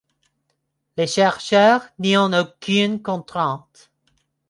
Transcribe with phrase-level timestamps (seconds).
[0.97, 3.91] Les chercheurs n'y ont aucune contrainte.